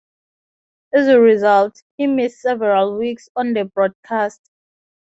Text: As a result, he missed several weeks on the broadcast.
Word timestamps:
As 0.95 1.05
a 1.05 1.19
result, 1.19 1.79
he 1.95 2.07
missed 2.07 2.41
several 2.41 2.97
weeks 2.97 3.29
on 3.35 3.53
the 3.53 3.65
broadcast. 3.65 4.41